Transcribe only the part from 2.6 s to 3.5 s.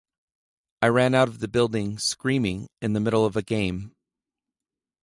in the middle of a